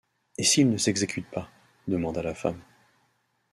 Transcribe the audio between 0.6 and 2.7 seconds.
ne s’exécute pas? demanda la femme.